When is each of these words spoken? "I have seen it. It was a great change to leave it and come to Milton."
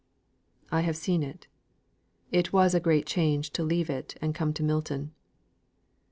"I 0.71 0.81
have 0.81 0.97
seen 0.97 1.21
it. 1.21 1.45
It 2.31 2.51
was 2.51 2.73
a 2.73 2.79
great 2.79 3.05
change 3.05 3.51
to 3.51 3.63
leave 3.63 3.87
it 3.87 4.17
and 4.19 4.33
come 4.33 4.51
to 4.53 4.63
Milton." 4.63 5.13